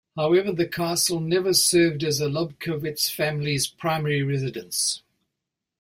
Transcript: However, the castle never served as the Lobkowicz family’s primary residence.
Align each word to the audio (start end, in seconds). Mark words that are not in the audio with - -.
However, 0.15 0.51
the 0.51 0.67
castle 0.67 1.19
never 1.19 1.53
served 1.53 2.03
as 2.03 2.17
the 2.17 2.25
Lobkowicz 2.27 3.11
family’s 3.13 3.67
primary 3.67 4.23
residence. 4.23 5.03